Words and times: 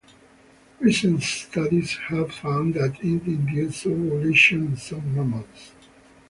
Recent 0.79 1.21
studies 1.21 1.95
have 2.07 2.33
found 2.33 2.73
that 2.73 2.95
it 3.03 3.21
induces 3.27 3.85
ovulation 3.85 4.65
in 4.69 4.75
some 4.75 5.13
mammals. 5.15 5.73